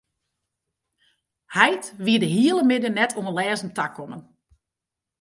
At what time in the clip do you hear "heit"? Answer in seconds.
1.53-1.93